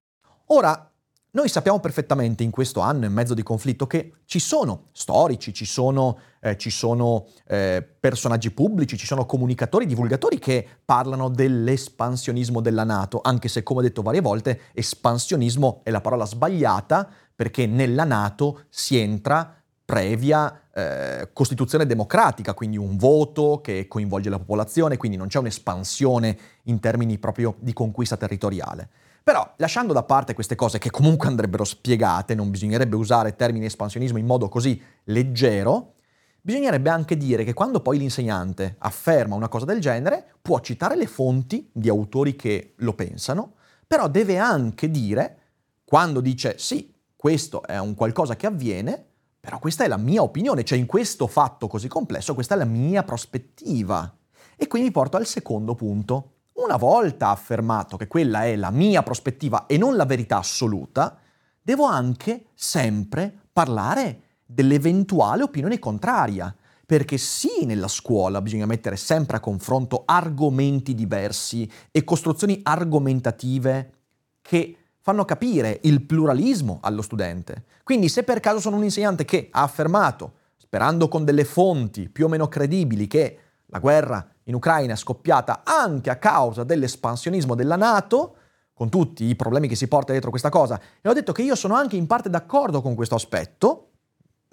Ora, 0.48 0.90
noi 1.36 1.48
sappiamo 1.48 1.80
perfettamente 1.80 2.44
in 2.44 2.52
questo 2.52 2.78
anno 2.78 3.06
e 3.06 3.08
mezzo 3.08 3.34
di 3.34 3.42
conflitto 3.42 3.88
che 3.88 4.12
ci 4.24 4.38
sono 4.38 4.90
storici, 4.92 5.52
ci 5.52 5.64
sono, 5.64 6.18
eh, 6.40 6.56
ci 6.56 6.70
sono 6.70 7.26
eh, 7.48 7.82
personaggi 7.98 8.52
pubblici, 8.52 8.96
ci 8.96 9.06
sono 9.06 9.26
comunicatori, 9.26 9.86
divulgatori 9.86 10.38
che 10.38 10.64
parlano 10.84 11.28
dell'espansionismo 11.28 12.60
della 12.60 12.84
Nato, 12.84 13.20
anche 13.20 13.48
se 13.48 13.64
come 13.64 13.80
ho 13.80 13.82
detto 13.82 14.02
varie 14.02 14.20
volte, 14.20 14.60
espansionismo 14.74 15.80
è 15.82 15.90
la 15.90 16.00
parola 16.00 16.24
sbagliata 16.24 17.10
perché 17.34 17.66
nella 17.66 18.04
Nato 18.04 18.66
si 18.68 18.96
entra 18.96 19.63
previa 19.84 20.62
eh, 20.72 21.30
costituzione 21.32 21.86
democratica, 21.86 22.54
quindi 22.54 22.76
un 22.76 22.96
voto 22.96 23.60
che 23.62 23.86
coinvolge 23.86 24.30
la 24.30 24.38
popolazione, 24.38 24.96
quindi 24.96 25.16
non 25.16 25.28
c'è 25.28 25.38
un'espansione 25.38 26.38
in 26.64 26.80
termini 26.80 27.18
proprio 27.18 27.56
di 27.58 27.72
conquista 27.72 28.16
territoriale. 28.16 28.88
Però, 29.22 29.54
lasciando 29.56 29.92
da 29.92 30.02
parte 30.02 30.34
queste 30.34 30.54
cose 30.54 30.78
che 30.78 30.90
comunque 30.90 31.28
andrebbero 31.28 31.64
spiegate, 31.64 32.34
non 32.34 32.50
bisognerebbe 32.50 32.96
usare 32.96 33.30
il 33.30 33.36
termine 33.36 33.66
espansionismo 33.66 34.18
in 34.18 34.26
modo 34.26 34.48
così 34.48 34.80
leggero, 35.04 35.94
bisognerebbe 36.40 36.90
anche 36.90 37.16
dire 37.16 37.42
che 37.42 37.54
quando 37.54 37.80
poi 37.80 37.96
l'insegnante 37.96 38.76
afferma 38.78 39.34
una 39.34 39.48
cosa 39.48 39.64
del 39.64 39.80
genere, 39.80 40.34
può 40.42 40.60
citare 40.60 40.94
le 40.94 41.06
fonti 41.06 41.70
di 41.72 41.88
autori 41.88 42.36
che 42.36 42.74
lo 42.78 42.92
pensano, 42.92 43.54
però 43.86 44.08
deve 44.08 44.36
anche 44.36 44.90
dire, 44.90 45.38
quando 45.84 46.20
dice 46.20 46.56
sì, 46.58 46.94
questo 47.16 47.62
è 47.62 47.78
un 47.78 47.94
qualcosa 47.94 48.36
che 48.36 48.46
avviene, 48.46 49.06
però 49.44 49.58
questa 49.58 49.84
è 49.84 49.88
la 49.88 49.98
mia 49.98 50.22
opinione, 50.22 50.64
cioè 50.64 50.78
in 50.78 50.86
questo 50.86 51.26
fatto 51.26 51.66
così 51.66 51.86
complesso 51.86 52.32
questa 52.32 52.54
è 52.54 52.56
la 52.56 52.64
mia 52.64 53.02
prospettiva. 53.02 54.10
E 54.56 54.66
qui 54.66 54.80
mi 54.80 54.90
porto 54.90 55.18
al 55.18 55.26
secondo 55.26 55.74
punto, 55.74 56.30
una 56.54 56.78
volta 56.78 57.28
affermato 57.28 57.98
che 57.98 58.06
quella 58.06 58.44
è 58.44 58.56
la 58.56 58.70
mia 58.70 59.02
prospettiva 59.02 59.66
e 59.66 59.76
non 59.76 59.96
la 59.96 60.06
verità 60.06 60.38
assoluta, 60.38 61.18
devo 61.60 61.84
anche 61.84 62.46
sempre 62.54 63.38
parlare 63.52 64.22
dell'eventuale 64.46 65.42
opinione 65.42 65.78
contraria. 65.78 66.56
Perché 66.86 67.18
sì, 67.18 67.66
nella 67.66 67.88
scuola 67.88 68.40
bisogna 68.40 68.64
mettere 68.64 68.96
sempre 68.96 69.36
a 69.36 69.40
confronto 69.40 70.04
argomenti 70.06 70.94
diversi 70.94 71.70
e 71.90 72.02
costruzioni 72.02 72.60
argomentative 72.62 73.92
che 74.40 74.76
fanno 75.04 75.26
capire 75.26 75.80
il 75.82 76.00
pluralismo 76.00 76.78
allo 76.80 77.02
studente. 77.02 77.64
Quindi 77.82 78.08
se 78.08 78.22
per 78.22 78.40
caso 78.40 78.58
sono 78.58 78.76
un 78.76 78.84
insegnante 78.84 79.26
che 79.26 79.48
ha 79.50 79.60
affermato, 79.60 80.32
sperando 80.56 81.08
con 81.08 81.26
delle 81.26 81.44
fonti 81.44 82.08
più 82.08 82.24
o 82.24 82.28
meno 82.28 82.48
credibili, 82.48 83.06
che 83.06 83.38
la 83.66 83.80
guerra 83.80 84.26
in 84.44 84.54
Ucraina 84.54 84.94
è 84.94 84.96
scoppiata 84.96 85.60
anche 85.62 86.08
a 86.08 86.16
causa 86.16 86.64
dell'espansionismo 86.64 87.54
della 87.54 87.76
Nato, 87.76 88.36
con 88.72 88.88
tutti 88.88 89.24
i 89.24 89.36
problemi 89.36 89.68
che 89.68 89.76
si 89.76 89.88
porta 89.88 90.12
dietro 90.12 90.30
questa 90.30 90.48
cosa, 90.48 90.80
e 91.02 91.06
ho 91.06 91.12
detto 91.12 91.32
che 91.32 91.42
io 91.42 91.54
sono 91.54 91.74
anche 91.74 91.96
in 91.96 92.06
parte 92.06 92.30
d'accordo 92.30 92.80
con 92.80 92.94
questo 92.94 93.14
aspetto, 93.14 93.90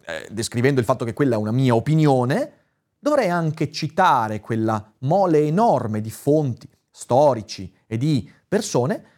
eh, 0.05 0.27
descrivendo 0.31 0.81
il 0.81 0.85
fatto 0.85 1.05
che 1.05 1.13
quella 1.13 1.35
è 1.35 1.37
una 1.37 1.53
mia 1.53 1.75
opinione, 1.75 2.51
dovrei 2.99 3.29
anche 3.29 3.71
citare 3.71 4.41
quella 4.41 4.91
mole 4.97 5.39
enorme 5.39 6.01
di 6.01 6.11
fonti 6.11 6.69
storici 6.89 7.73
e 7.87 7.95
di 7.95 8.29
persone 8.45 9.10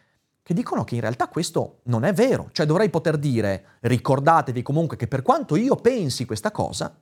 che 0.44 0.52
dicono 0.52 0.84
che 0.84 0.94
in 0.94 1.00
realtà 1.00 1.28
questo 1.28 1.80
non 1.84 2.04
è 2.04 2.12
vero. 2.12 2.50
Cioè 2.52 2.66
dovrei 2.66 2.90
poter 2.90 3.16
dire, 3.16 3.78
ricordatevi 3.80 4.60
comunque 4.60 4.98
che 4.98 5.08
per 5.08 5.22
quanto 5.22 5.56
io 5.56 5.74
pensi 5.74 6.26
questa 6.26 6.50
cosa, 6.50 6.94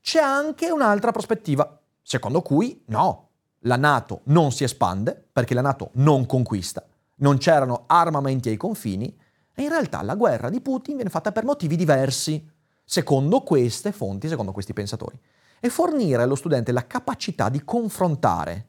c'è 0.00 0.20
anche 0.20 0.70
un'altra 0.70 1.10
prospettiva 1.10 1.82
secondo 2.00 2.40
cui 2.40 2.84
no, 2.86 3.30
la 3.62 3.76
Nato 3.76 4.20
non 4.26 4.52
si 4.52 4.62
espande 4.62 5.28
perché 5.30 5.54
la 5.54 5.60
Nato 5.60 5.90
non 5.94 6.24
conquista, 6.24 6.86
non 7.16 7.36
c'erano 7.36 7.82
armamenti 7.88 8.48
ai 8.48 8.56
confini 8.56 9.14
e 9.52 9.62
in 9.62 9.68
realtà 9.68 10.00
la 10.02 10.14
guerra 10.14 10.48
di 10.48 10.60
Putin 10.60 10.94
viene 10.94 11.10
fatta 11.10 11.32
per 11.32 11.44
motivi 11.44 11.74
diversi, 11.74 12.48
secondo 12.84 13.40
queste 13.40 13.90
fonti, 13.90 14.28
secondo 14.28 14.52
questi 14.52 14.72
pensatori, 14.72 15.20
e 15.58 15.68
fornire 15.68 16.22
allo 16.22 16.36
studente 16.36 16.70
la 16.70 16.86
capacità 16.86 17.48
di 17.48 17.64
confrontare 17.64 18.66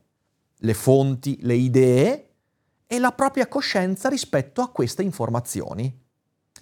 le 0.57 0.73
fonti, 0.73 1.37
le 1.43 1.53
idee 1.53 2.28
e 2.91 2.97
la 2.97 3.11
propria 3.11 3.47
coscienza 3.47 4.09
rispetto 4.09 4.61
a 4.61 4.69
queste 4.69 5.03
informazioni 5.03 5.95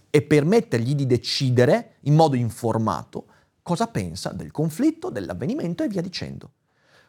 e 0.10 0.22
permettergli 0.24 0.94
di 0.94 1.06
decidere 1.06 2.00
in 2.02 2.16
modo 2.16 2.36
informato 2.36 3.28
cosa 3.62 3.88
pensa 3.88 4.34
del 4.34 4.52
conflitto, 4.52 5.10
dell'avvenimento 5.10 5.84
e 5.84 5.88
via 5.88 6.02
dicendo. 6.02 6.52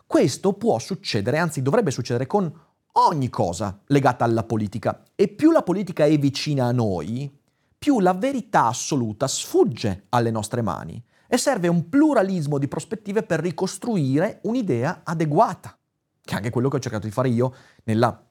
Questo 0.06 0.52
può 0.52 0.78
succedere, 0.78 1.38
anzi 1.38 1.62
dovrebbe 1.62 1.90
succedere 1.90 2.28
con 2.28 2.48
ogni 2.92 3.28
cosa 3.28 3.80
legata 3.86 4.24
alla 4.24 4.44
politica. 4.44 5.02
E 5.16 5.26
più 5.26 5.50
la 5.50 5.62
politica 5.62 6.04
è 6.04 6.16
vicina 6.16 6.66
a 6.66 6.72
noi, 6.72 7.36
più 7.76 7.98
la 7.98 8.14
verità 8.14 8.66
assoluta 8.66 9.26
sfugge 9.26 10.04
alle 10.10 10.30
nostre 10.30 10.62
mani 10.62 11.02
e 11.26 11.36
serve 11.38 11.66
un 11.66 11.88
pluralismo 11.88 12.56
di 12.56 12.68
prospettive 12.68 13.24
per 13.24 13.40
ricostruire 13.40 14.38
un'idea 14.42 15.00
adeguata, 15.02 15.76
che 16.20 16.34
è 16.34 16.36
anche 16.36 16.50
quello 16.50 16.68
che 16.68 16.76
ho 16.76 16.80
cercato 16.80 17.06
di 17.06 17.12
fare 17.12 17.30
io 17.30 17.54
nella, 17.82 18.27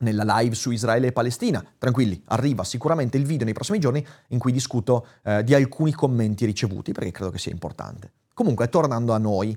nella 0.00 0.24
live 0.38 0.54
su 0.54 0.70
Israele 0.70 1.08
e 1.08 1.12
Palestina. 1.12 1.64
Tranquilli, 1.78 2.22
arriva 2.26 2.64
sicuramente 2.64 3.16
il 3.16 3.24
video 3.24 3.44
nei 3.44 3.54
prossimi 3.54 3.78
giorni 3.78 4.04
in 4.28 4.38
cui 4.38 4.52
discuto 4.52 5.06
eh, 5.22 5.42
di 5.44 5.54
alcuni 5.54 5.92
commenti 5.92 6.44
ricevuti, 6.44 6.92
perché 6.92 7.10
credo 7.10 7.30
che 7.30 7.38
sia 7.38 7.52
importante. 7.52 8.12
Comunque, 8.34 8.68
tornando 8.68 9.12
a 9.12 9.18
noi, 9.18 9.56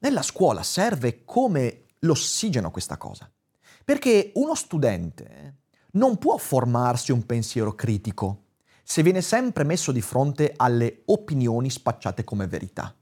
nella 0.00 0.22
scuola 0.22 0.62
serve 0.62 1.24
come 1.24 1.84
l'ossigeno 2.00 2.70
questa 2.70 2.96
cosa. 2.96 3.30
Perché 3.84 4.32
uno 4.34 4.54
studente 4.54 5.54
non 5.92 6.18
può 6.18 6.36
formarsi 6.36 7.12
un 7.12 7.24
pensiero 7.24 7.74
critico 7.74 8.44
se 8.82 9.02
viene 9.02 9.20
sempre 9.20 9.64
messo 9.64 9.92
di 9.92 10.00
fronte 10.00 10.54
alle 10.56 11.02
opinioni 11.06 11.68
spacciate 11.68 12.24
come 12.24 12.46
verità. 12.46 12.94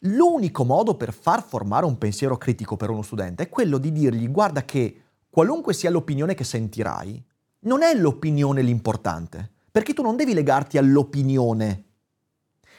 L'unico 0.00 0.64
modo 0.64 0.96
per 0.96 1.14
far 1.14 1.42
formare 1.42 1.86
un 1.86 1.96
pensiero 1.96 2.36
critico 2.36 2.76
per 2.76 2.90
uno 2.90 3.00
studente 3.02 3.44
è 3.44 3.48
quello 3.48 3.78
di 3.78 3.90
dirgli 3.90 4.30
guarda 4.30 4.64
che 4.64 5.05
qualunque 5.36 5.74
sia 5.74 5.90
l'opinione 5.90 6.32
che 6.32 6.44
sentirai, 6.44 7.22
non 7.64 7.82
è 7.82 7.94
l'opinione 7.94 8.62
l'importante, 8.62 9.52
perché 9.70 9.92
tu 9.92 10.00
non 10.00 10.16
devi 10.16 10.32
legarti 10.32 10.78
all'opinione, 10.78 11.84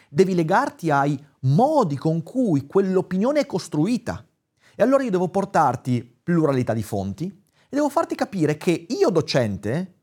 devi 0.10 0.34
legarti 0.34 0.90
ai 0.90 1.24
modi 1.42 1.98
con 1.98 2.24
cui 2.24 2.66
quell'opinione 2.66 3.42
è 3.42 3.46
costruita. 3.46 4.28
E 4.76 4.82
allora 4.82 5.04
io 5.04 5.12
devo 5.12 5.30
portarti 5.30 6.02
pluralità 6.24 6.74
di 6.74 6.82
fonti 6.82 7.26
e 7.26 7.76
devo 7.76 7.90
farti 7.90 8.16
capire 8.16 8.58
che 8.58 8.88
io 8.90 9.12
docente, 9.12 10.00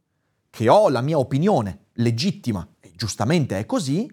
che 0.49 0.69
ho 0.69 0.89
la 0.91 1.01
mia 1.01 1.19
opinione 1.19 1.87
legittima 1.95 2.65
e 2.79 2.93
giustamente 2.95 3.59
è 3.59 3.67
così, 3.67 4.09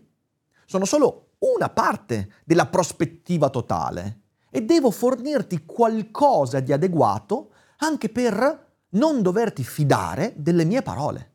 sono 0.65 0.85
solo 0.85 1.33
una 1.41 1.69
parte 1.69 2.37
della 2.43 2.65
prospettiva 2.65 3.51
totale 3.51 4.21
e 4.49 4.63
devo 4.63 4.89
fornirti 4.89 5.63
qualcosa 5.63 6.59
di 6.59 6.73
adeguato 6.73 7.50
anche 7.83 8.09
per 8.09 8.69
non 8.89 9.21
doverti 9.21 9.63
fidare 9.63 10.33
delle 10.35 10.65
mie 10.65 10.81
parole. 10.81 11.29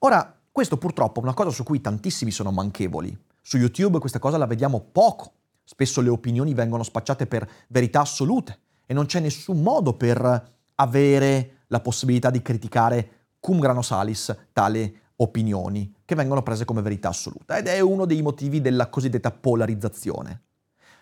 Ora, 0.00 0.38
questo 0.50 0.76
purtroppo 0.76 1.20
è 1.20 1.22
una 1.22 1.34
cosa 1.34 1.50
su 1.50 1.64
cui 1.64 1.80
tantissimi 1.80 2.30
sono 2.30 2.50
manchevoli. 2.50 3.16
Su 3.42 3.56
YouTube 3.58 3.98
questa 3.98 4.18
cosa 4.18 4.38
la 4.38 4.46
vediamo 4.46 4.80
poco. 4.80 5.32
Spesso 5.64 6.00
le 6.00 6.08
opinioni 6.08 6.54
vengono 6.54 6.82
spacciate 6.82 7.26
per 7.26 7.48
verità 7.68 8.00
assolute 8.00 8.58
e 8.86 8.94
non 8.94 9.06
c'è 9.06 9.20
nessun 9.20 9.62
modo 9.62 9.94
per 9.94 10.56
avere 10.76 11.58
la 11.66 11.80
possibilità 11.80 12.30
di 12.30 12.40
criticare 12.40 13.10
cum 13.40 13.58
grano 13.58 13.82
salis 13.82 14.34
tale 14.52 15.00
opinioni 15.16 15.94
che 16.04 16.14
vengono 16.14 16.42
prese 16.42 16.64
come 16.64 16.80
verità 16.80 17.08
assoluta 17.08 17.58
ed 17.58 17.66
è 17.66 17.80
uno 17.80 18.06
dei 18.06 18.22
motivi 18.22 18.60
della 18.60 18.88
cosiddetta 18.88 19.30
polarizzazione. 19.30 20.42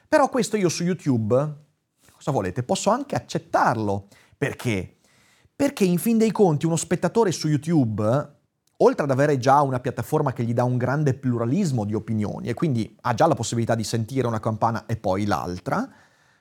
Però 0.08 0.28
questo 0.28 0.56
io 0.56 0.68
su 0.68 0.82
YouTube, 0.82 1.65
cosa 2.26 2.30
volete, 2.32 2.64
posso 2.64 2.90
anche 2.90 3.14
accettarlo. 3.14 4.08
Perché? 4.36 4.96
Perché 5.54 5.84
in 5.84 5.98
fin 5.98 6.18
dei 6.18 6.32
conti 6.32 6.66
uno 6.66 6.74
spettatore 6.74 7.30
su 7.30 7.46
YouTube, 7.46 8.02
oltre 8.78 9.04
ad 9.04 9.10
avere 9.10 9.38
già 9.38 9.60
una 9.62 9.78
piattaforma 9.78 10.32
che 10.32 10.42
gli 10.42 10.52
dà 10.52 10.64
un 10.64 10.76
grande 10.76 11.14
pluralismo 11.14 11.84
di 11.84 11.94
opinioni 11.94 12.48
e 12.48 12.54
quindi 12.54 12.96
ha 13.02 13.14
già 13.14 13.28
la 13.28 13.34
possibilità 13.34 13.76
di 13.76 13.84
sentire 13.84 14.26
una 14.26 14.40
campana 14.40 14.86
e 14.86 14.96
poi 14.96 15.24
l'altra, 15.24 15.88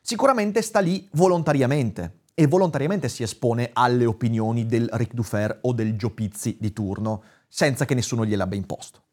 sicuramente 0.01 0.63
sta 0.63 0.80
lì 0.80 1.08
volontariamente 1.13 2.22
e 2.34 2.48
volontariamente 2.48 3.08
si 3.08 3.22
espone 3.22 3.70
alle 3.72 4.06
opinioni 4.06 4.65
del 4.65 4.89
Ric 4.92 5.13
Dufer 5.13 5.60
o 5.62 5.72
del 5.72 5.96
Gio 5.96 6.10
Pizzi 6.10 6.58
di 6.60 6.74
turno, 6.74 7.22
senza 7.48 7.86
che 7.86 7.94
nessuno 7.94 8.25
gliel'abbia 8.25 8.58
imposto. 8.58 9.04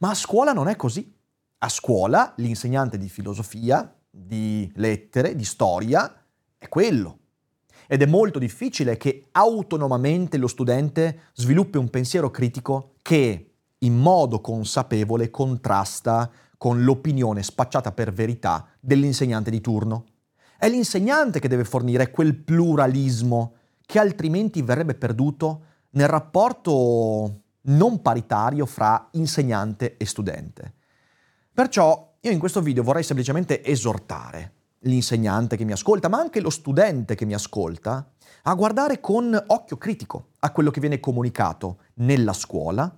Ma 0.00 0.10
a 0.10 0.14
scuola 0.14 0.52
non 0.52 0.66
è 0.66 0.74
così. 0.74 1.16
A 1.62 1.68
scuola 1.68 2.32
l'insegnante 2.36 2.98
di 2.98 3.08
filosofia, 3.08 3.94
di 4.10 4.70
lettere, 4.74 5.34
di 5.34 5.44
storia 5.44 6.24
è 6.58 6.68
quello. 6.68 7.18
Ed 7.86 8.02
è 8.02 8.06
molto 8.06 8.38
difficile 8.38 8.96
che 8.96 9.28
autonomamente 9.32 10.36
lo 10.36 10.46
studente 10.46 11.22
sviluppi 11.34 11.78
un 11.78 11.88
pensiero 11.90 12.30
critico 12.30 12.94
che 13.02 13.54
in 13.78 13.96
modo 13.96 14.40
consapevole 14.40 15.30
contrasta 15.30 16.30
con 16.56 16.84
l'opinione 16.84 17.42
spacciata 17.42 17.92
per 17.92 18.12
verità 18.12 18.68
dell'insegnante 18.78 19.50
di 19.50 19.60
turno. 19.60 20.04
È 20.58 20.68
l'insegnante 20.68 21.40
che 21.40 21.48
deve 21.48 21.64
fornire 21.64 22.10
quel 22.10 22.36
pluralismo 22.36 23.54
che 23.86 23.98
altrimenti 23.98 24.60
verrebbe 24.60 24.94
perduto 24.94 25.62
nel 25.90 26.06
rapporto 26.06 27.40
non 27.62 28.02
paritario 28.02 28.66
fra 28.66 29.08
insegnante 29.12 29.96
e 29.96 30.04
studente. 30.04 30.74
Perciò 31.52 32.09
io 32.22 32.30
in 32.30 32.38
questo 32.38 32.60
video 32.60 32.82
vorrei 32.82 33.02
semplicemente 33.02 33.64
esortare 33.64 34.52
l'insegnante 34.80 35.56
che 35.56 35.64
mi 35.64 35.72
ascolta, 35.72 36.08
ma 36.08 36.18
anche 36.18 36.40
lo 36.40 36.50
studente 36.50 37.14
che 37.14 37.24
mi 37.24 37.32
ascolta, 37.32 38.12
a 38.42 38.54
guardare 38.54 39.00
con 39.00 39.42
occhio 39.46 39.78
critico 39.78 40.32
a 40.40 40.52
quello 40.52 40.70
che 40.70 40.80
viene 40.80 41.00
comunicato 41.00 41.78
nella 41.94 42.34
scuola 42.34 42.94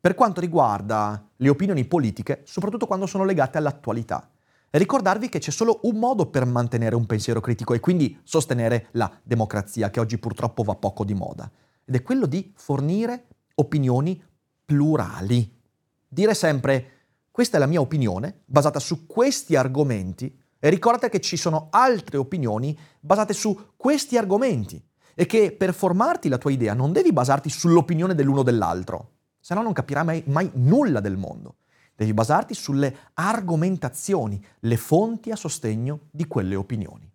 per 0.00 0.14
quanto 0.14 0.40
riguarda 0.40 1.30
le 1.36 1.48
opinioni 1.48 1.84
politiche, 1.84 2.42
soprattutto 2.44 2.86
quando 2.86 3.06
sono 3.06 3.24
legate 3.24 3.58
all'attualità. 3.58 4.30
E 4.70 4.78
ricordarvi 4.78 5.28
che 5.28 5.40
c'è 5.40 5.50
solo 5.50 5.80
un 5.82 5.96
modo 5.96 6.26
per 6.26 6.46
mantenere 6.46 6.94
un 6.94 7.06
pensiero 7.06 7.40
critico 7.40 7.74
e 7.74 7.80
quindi 7.80 8.18
sostenere 8.22 8.86
la 8.92 9.10
democrazia, 9.22 9.90
che 9.90 9.98
oggi 9.98 10.16
purtroppo 10.18 10.62
va 10.62 10.76
poco 10.76 11.04
di 11.04 11.12
moda, 11.12 11.50
ed 11.84 11.96
è 11.96 12.02
quello 12.02 12.26
di 12.26 12.52
fornire 12.54 13.26
opinioni 13.56 14.22
plurali. 14.64 15.58
Dire 16.06 16.34
sempre 16.34 16.99
questa 17.40 17.56
è 17.56 17.60
la 17.60 17.66
mia 17.66 17.80
opinione 17.80 18.42
basata 18.44 18.78
su 18.78 19.06
questi 19.06 19.56
argomenti 19.56 20.38
e 20.58 20.68
ricordate 20.68 21.08
che 21.08 21.20
ci 21.20 21.38
sono 21.38 21.68
altre 21.70 22.18
opinioni 22.18 22.78
basate 23.00 23.32
su 23.32 23.58
questi 23.78 24.18
argomenti 24.18 24.78
e 25.14 25.24
che 25.24 25.50
per 25.50 25.72
formarti 25.72 26.28
la 26.28 26.36
tua 26.36 26.50
idea 26.50 26.74
non 26.74 26.92
devi 26.92 27.14
basarti 27.14 27.48
sull'opinione 27.48 28.14
dell'uno 28.14 28.42
dell'altro, 28.42 29.12
se 29.40 29.54
no 29.54 29.62
non 29.62 29.72
capirai 29.72 30.04
mai, 30.04 30.22
mai 30.26 30.50
nulla 30.52 31.00
del 31.00 31.16
mondo. 31.16 31.54
Devi 31.96 32.12
basarti 32.12 32.52
sulle 32.52 32.94
argomentazioni, 33.14 34.44
le 34.58 34.76
fonti 34.76 35.30
a 35.30 35.36
sostegno 35.36 36.00
di 36.10 36.26
quelle 36.26 36.56
opinioni. 36.56 37.10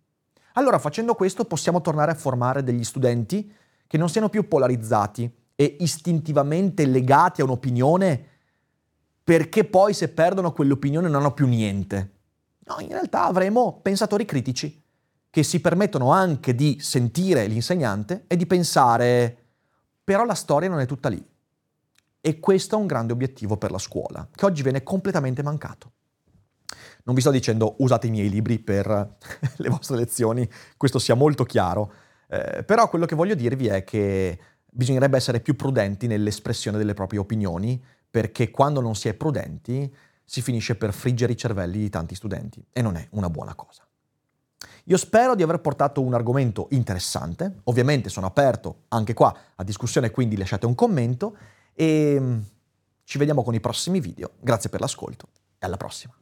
Allora, 0.54 0.80
facendo 0.80 1.14
questo, 1.14 1.44
possiamo 1.44 1.80
tornare 1.80 2.10
a 2.10 2.16
formare 2.16 2.64
degli 2.64 2.82
studenti 2.82 3.48
che 3.86 3.96
non 3.96 4.08
siano 4.08 4.28
più 4.28 4.48
polarizzati 4.48 5.32
e 5.54 5.76
istintivamente 5.78 6.84
legati 6.84 7.42
a 7.42 7.44
un'opinione 7.44 8.34
perché 9.26 9.64
poi 9.64 9.92
se 9.92 10.10
perdono 10.10 10.52
quell'opinione 10.52 11.08
non 11.08 11.20
hanno 11.20 11.34
più 11.34 11.48
niente. 11.48 12.12
No, 12.66 12.76
in 12.78 12.90
realtà 12.90 13.24
avremo 13.24 13.80
pensatori 13.82 14.24
critici 14.24 14.80
che 15.28 15.42
si 15.42 15.60
permettono 15.60 16.12
anche 16.12 16.54
di 16.54 16.78
sentire 16.80 17.48
l'insegnante 17.48 18.22
e 18.28 18.36
di 18.36 18.46
pensare 18.46 19.36
però 20.04 20.24
la 20.24 20.34
storia 20.34 20.68
non 20.68 20.78
è 20.78 20.86
tutta 20.86 21.08
lì. 21.08 21.20
E 22.20 22.38
questo 22.38 22.76
è 22.76 22.78
un 22.78 22.86
grande 22.86 23.12
obiettivo 23.12 23.56
per 23.56 23.72
la 23.72 23.78
scuola, 23.78 24.28
che 24.32 24.44
oggi 24.44 24.62
viene 24.62 24.84
completamente 24.84 25.42
mancato. 25.42 25.90
Non 27.02 27.16
vi 27.16 27.20
sto 27.20 27.32
dicendo 27.32 27.74
usate 27.78 28.06
i 28.06 28.10
miei 28.10 28.30
libri 28.30 28.60
per 28.60 28.86
le 29.56 29.68
vostre 29.68 29.96
lezioni, 29.96 30.48
questo 30.76 31.00
sia 31.00 31.14
molto 31.14 31.42
chiaro, 31.42 31.92
eh, 32.28 32.62
però 32.62 32.88
quello 32.88 33.06
che 33.06 33.16
voglio 33.16 33.34
dirvi 33.34 33.66
è 33.66 33.82
che 33.82 34.38
bisognerebbe 34.70 35.16
essere 35.16 35.40
più 35.40 35.56
prudenti 35.56 36.06
nell'espressione 36.06 36.78
delle 36.78 36.94
proprie 36.94 37.18
opinioni, 37.18 37.82
perché 38.10 38.50
quando 38.50 38.80
non 38.80 38.94
si 38.94 39.08
è 39.08 39.14
prudenti 39.14 39.94
si 40.24 40.42
finisce 40.42 40.74
per 40.74 40.92
friggere 40.92 41.32
i 41.32 41.36
cervelli 41.36 41.78
di 41.78 41.88
tanti 41.88 42.14
studenti 42.14 42.64
e 42.72 42.82
non 42.82 42.96
è 42.96 43.06
una 43.10 43.30
buona 43.30 43.54
cosa. 43.54 43.86
Io 44.88 44.96
spero 44.96 45.34
di 45.34 45.42
aver 45.42 45.60
portato 45.60 46.00
un 46.00 46.14
argomento 46.14 46.68
interessante, 46.70 47.60
ovviamente 47.64 48.08
sono 48.08 48.26
aperto 48.26 48.84
anche 48.88 49.14
qua 49.14 49.36
a 49.56 49.64
discussione, 49.64 50.10
quindi 50.10 50.36
lasciate 50.36 50.66
un 50.66 50.74
commento 50.74 51.36
e 51.72 52.16
mm, 52.18 52.38
ci 53.04 53.18
vediamo 53.18 53.42
con 53.42 53.54
i 53.54 53.60
prossimi 53.60 54.00
video. 54.00 54.32
Grazie 54.40 54.70
per 54.70 54.80
l'ascolto 54.80 55.28
e 55.58 55.66
alla 55.66 55.76
prossima. 55.76 56.14